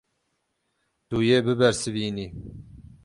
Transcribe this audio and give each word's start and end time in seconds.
Tu 1.07 1.17
yê 1.29 1.37
bibersivînî. 1.45 2.27